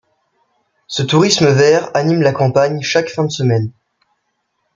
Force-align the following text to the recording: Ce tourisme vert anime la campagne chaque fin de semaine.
Ce 0.87 1.03
tourisme 1.03 1.45
vert 1.51 1.91
anime 1.93 2.23
la 2.23 2.33
campagne 2.33 2.81
chaque 2.81 3.07
fin 3.11 3.23
de 3.25 3.29
semaine. 3.29 3.69